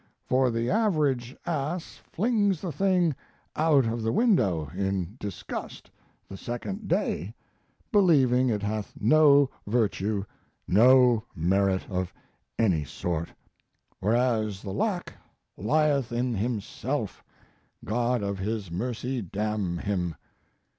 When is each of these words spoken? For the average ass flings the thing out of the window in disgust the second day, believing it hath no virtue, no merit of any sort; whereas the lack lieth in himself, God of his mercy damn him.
For 0.25 0.49
the 0.49 0.67
average 0.67 1.35
ass 1.45 2.01
flings 2.11 2.59
the 2.59 2.71
thing 2.71 3.13
out 3.55 3.85
of 3.85 4.01
the 4.01 4.11
window 4.11 4.71
in 4.75 5.15
disgust 5.19 5.91
the 6.27 6.37
second 6.37 6.87
day, 6.87 7.35
believing 7.91 8.49
it 8.49 8.63
hath 8.63 8.93
no 8.99 9.51
virtue, 9.67 10.23
no 10.67 11.23
merit 11.35 11.85
of 11.87 12.11
any 12.57 12.83
sort; 12.83 13.29
whereas 13.99 14.63
the 14.63 14.73
lack 14.73 15.13
lieth 15.55 16.11
in 16.11 16.33
himself, 16.33 17.23
God 17.85 18.23
of 18.23 18.39
his 18.39 18.71
mercy 18.71 19.21
damn 19.21 19.77
him. 19.77 20.15